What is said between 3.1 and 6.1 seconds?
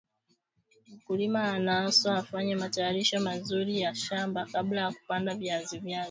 mazuri ya shamba kabla ya kupanda viazi viazi